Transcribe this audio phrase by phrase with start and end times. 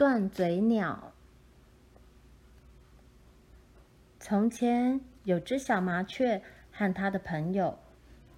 [0.00, 1.12] 断嘴鸟。
[4.18, 6.40] 从前有只小麻雀
[6.72, 7.78] 和它的朋友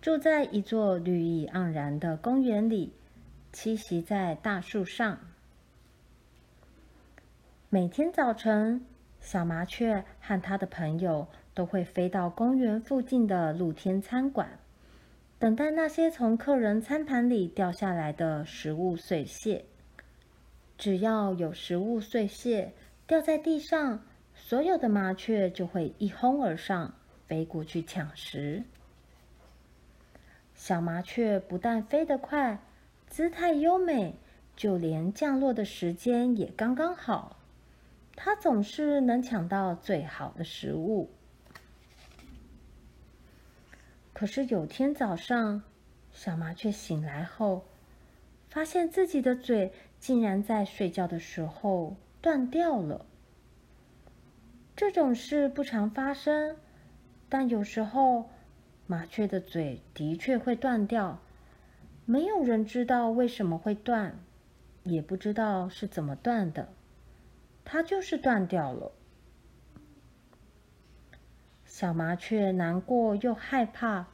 [0.00, 2.92] 住在一座绿意盎然的公园里，
[3.52, 5.20] 栖息在大树上。
[7.68, 8.84] 每天早晨，
[9.20, 14.58] 小麻雀和它的朋友都会飞到公园附近的露天餐馆，
[15.38, 19.64] 等待那些从客人餐盘里掉下来的食物碎屑。
[20.82, 22.72] 只要有食物碎屑
[23.06, 24.04] 掉在地上，
[24.34, 26.92] 所有的麻雀就会一哄而上，
[27.28, 28.64] 飞过去抢食。
[30.56, 32.58] 小麻雀不但飞得快，
[33.06, 34.16] 姿态优美，
[34.56, 37.36] 就连降落的时间也刚刚好。
[38.16, 41.08] 它总是能抢到最好的食物。
[44.12, 45.62] 可是有天早上，
[46.10, 47.64] 小麻雀醒来后，
[48.50, 49.72] 发现自己的嘴。
[50.02, 53.06] 竟然在睡觉的时候断掉了。
[54.74, 56.56] 这种事不常发生，
[57.28, 58.28] 但有时候
[58.88, 61.20] 麻雀的嘴的确会断掉。
[62.04, 64.18] 没有人知道为什么会断，
[64.82, 66.72] 也不知道是怎么断的，
[67.64, 68.90] 它就是断掉了。
[71.64, 74.08] 小麻雀难过又害怕，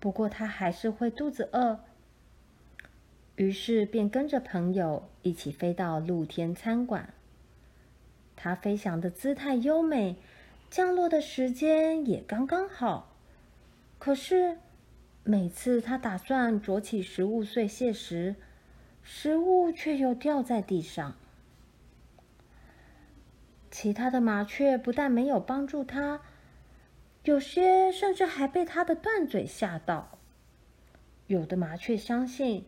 [0.00, 1.80] 不过它还是会肚子饿。
[3.36, 7.12] 于是便跟着朋友一起飞到露天餐馆。
[8.36, 10.16] 它飞翔的姿态优美，
[10.70, 13.16] 降落的时间也刚刚好。
[13.98, 14.58] 可是
[15.24, 18.36] 每次它打算啄起食物碎屑时，
[19.02, 21.16] 食物却又掉在地上。
[23.70, 26.20] 其他的麻雀不但没有帮助它，
[27.24, 30.18] 有些甚至还被它的断嘴吓到。
[31.26, 32.66] 有的麻雀相信。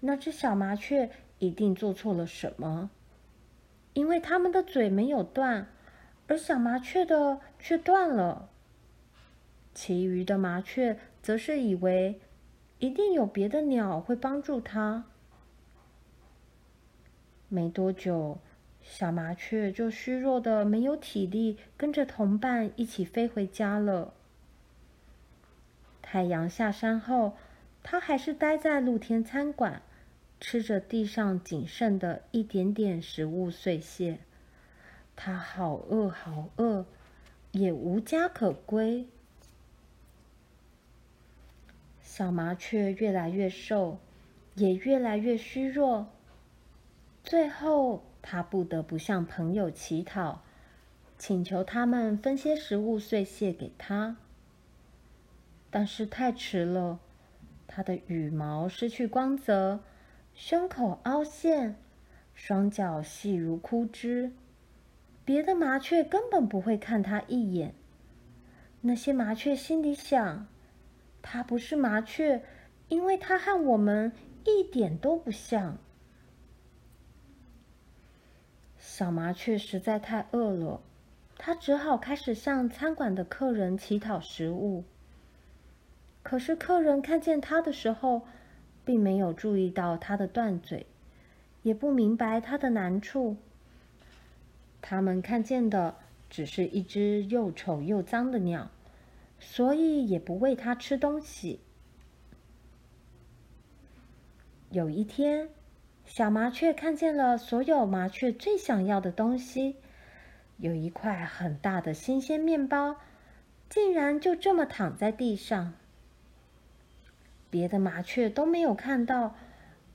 [0.00, 2.90] 那只小麻雀一定做错了什么，
[3.94, 5.66] 因为它们的嘴没有断，
[6.26, 8.48] 而小麻雀的却断了。
[9.74, 12.20] 其余的麻雀则是以为
[12.78, 15.04] 一定有别的鸟会帮助它。
[17.48, 18.38] 没多久，
[18.82, 24.14] 小麻雀就虚弱的没有体力跟着同伴一起飞回家了。
[26.02, 27.36] 太阳下山后，
[27.82, 29.82] 它还是待在露天餐馆。
[30.40, 34.18] 吃着地上仅剩的一点点食物碎屑，
[35.16, 36.86] 它好饿，好饿，
[37.50, 39.06] 也无家可归。
[42.02, 43.98] 小麻雀越来越瘦，
[44.54, 46.08] 也越来越虚弱。
[47.24, 50.42] 最后，它不得不向朋友乞讨，
[51.18, 54.16] 请求他们分些食物碎屑给它。
[55.70, 57.00] 但是太迟了，
[57.66, 59.80] 它的羽毛失去光泽。
[60.40, 61.74] 胸口凹陷，
[62.32, 64.30] 双脚细如枯枝，
[65.24, 67.74] 别的麻雀根本不会看它一眼。
[68.82, 70.46] 那些麻雀心里想：
[71.22, 72.44] 它不是麻雀，
[72.86, 74.12] 因为它和我们
[74.44, 75.76] 一点都不像。
[78.78, 80.80] 小麻雀实在太饿了，
[81.36, 84.84] 它只好开始向餐馆的客人乞讨食物。
[86.22, 88.22] 可是客人看见它的时候，
[88.88, 90.86] 并没有注意到它的断嘴，
[91.62, 93.36] 也不明白它的难处。
[94.80, 95.96] 他们看见的
[96.30, 98.70] 只是一只又丑又脏的鸟，
[99.38, 101.60] 所以也不喂它吃东西。
[104.70, 105.50] 有一天，
[106.06, 109.76] 小麻雀看见了所有麻雀最想要的东西，
[110.56, 112.96] 有一块很大的新鲜面包，
[113.68, 115.74] 竟然就这么躺在地上。
[117.50, 119.34] 别的麻雀都没有看到，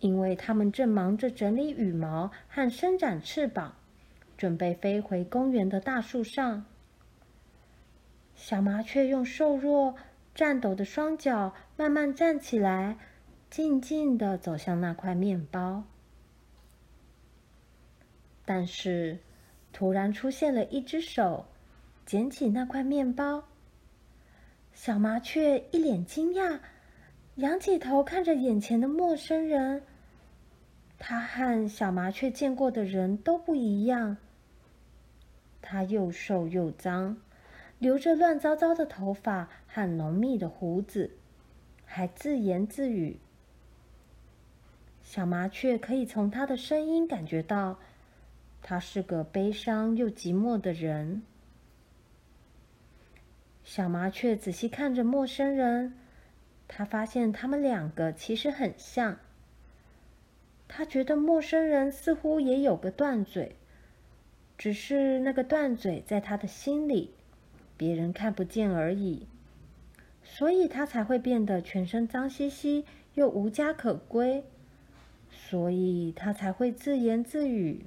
[0.00, 3.74] 因为它们正忙着整理羽毛和伸展翅膀，
[4.36, 6.64] 准备飞回公园的大树上。
[8.34, 9.96] 小麻雀用瘦弱、
[10.34, 12.96] 颤抖的双脚慢慢站起来，
[13.50, 15.84] 静静地走向那块面包。
[18.44, 19.18] 但是，
[19.72, 21.46] 突然出现了一只手，
[22.06, 23.44] 捡起那块面包。
[24.72, 26.60] 小麻雀一脸惊讶。
[27.38, 29.80] 仰起头看着眼前的陌生人，
[30.98, 34.16] 他和小麻雀见过的人都不一样。
[35.62, 37.16] 他又瘦又脏，
[37.78, 41.12] 留着乱糟糟的头发和浓密的胡子，
[41.84, 43.20] 还自言自语。
[45.04, 47.78] 小麻雀可以从他的声音感觉到，
[48.62, 51.22] 他是个悲伤又寂寞的人。
[53.62, 55.94] 小麻雀仔细看着陌生人。
[56.68, 59.18] 他发现他们两个其实很像。
[60.68, 63.56] 他觉得陌生人似乎也有个断嘴，
[64.58, 67.14] 只是那个断嘴在他的心里，
[67.78, 69.26] 别人看不见而已，
[70.22, 74.44] 所以他才会变得全身脏兮兮又无家可归，
[75.30, 77.86] 所以他才会自言自语，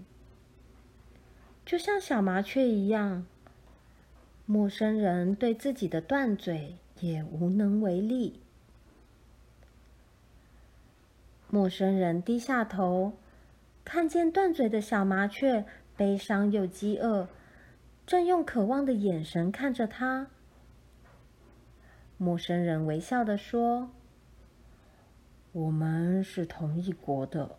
[1.63, 3.27] 就像小麻雀一样，
[4.48, 8.39] 陌生人对自己的断嘴也无能为力。
[11.53, 13.12] 陌生人低下头，
[13.83, 15.65] 看见断嘴的小麻雀，
[15.98, 17.27] 悲伤又饥饿，
[18.07, 20.27] 正用渴望的眼神看着他。
[22.18, 23.89] 陌生人微笑地说
[25.51, 27.57] ：“我们是同一国的。”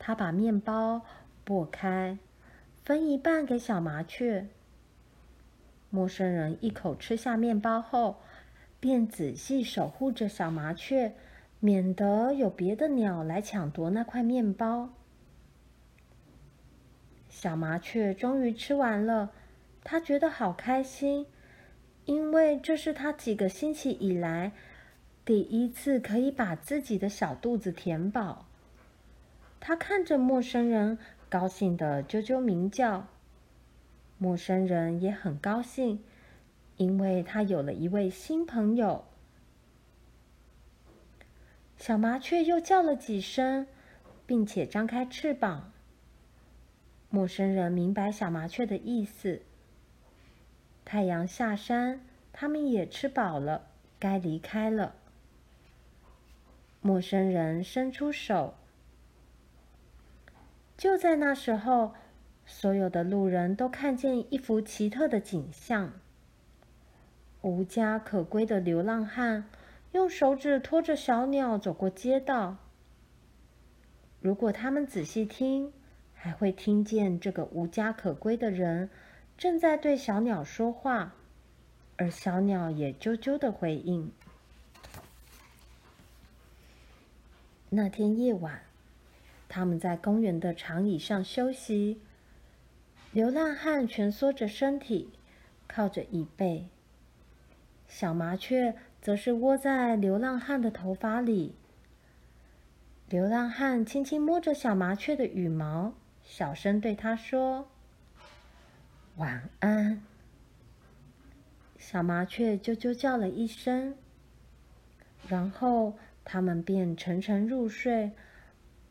[0.00, 1.02] 他把面包
[1.44, 2.18] 剥开，
[2.82, 4.48] 分一半给小麻雀。
[5.90, 8.16] 陌生人一口吃下面包后，
[8.80, 11.14] 便仔细守护着小麻雀。
[11.60, 14.90] 免得有别的鸟来抢夺那块面包。
[17.28, 19.32] 小麻雀终于吃完了，
[19.82, 21.26] 它觉得好开心，
[22.04, 24.52] 因为这是它几个星期以来
[25.24, 28.46] 第一次可以把自己的小肚子填饱。
[29.60, 33.08] 它看着陌生人，高兴的啾啾鸣叫。
[34.16, 36.02] 陌生人也很高兴，
[36.76, 39.04] 因为他有了一位新朋友。
[41.78, 43.66] 小麻雀又叫了几声，
[44.26, 45.72] 并且张开翅膀。
[47.08, 49.42] 陌生人明白小麻雀的意思。
[50.84, 52.00] 太阳下山，
[52.32, 54.96] 他们也吃饱了，该离开了。
[56.80, 58.54] 陌生人伸出手。
[60.76, 61.94] 就在那时候，
[62.44, 65.92] 所有的路人都看见一幅奇特的景象：
[67.40, 69.48] 无家可归的流浪汉。
[69.92, 72.58] 用手指拖着小鸟走过街道。
[74.20, 75.72] 如果他们仔细听，
[76.12, 78.90] 还会听见这个无家可归的人
[79.36, 81.14] 正在对小鸟说话，
[81.96, 84.12] 而小鸟也啾啾的回应。
[87.70, 88.62] 那天夜晚，
[89.48, 92.00] 他们在公园的长椅上休息。
[93.12, 95.10] 流浪汉蜷缩着身体，
[95.66, 96.66] 靠着椅背。
[97.86, 98.74] 小麻雀。
[99.00, 101.54] 则是窝在流浪汉的头发里。
[103.08, 107.68] 流浪汉轻轻摸着小麻雀的羽毛，小声对它说
[109.16, 110.02] ：“晚安。”
[111.78, 113.94] 小麻雀啾啾叫了一声，
[115.26, 118.12] 然后他们便沉沉入睡，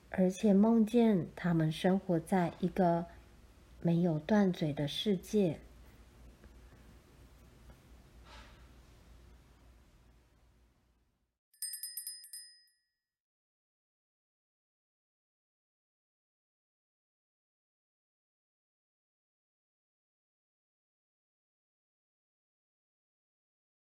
[0.09, 3.05] 而且梦见他们生活在一个
[3.81, 5.59] 没有断嘴的世界。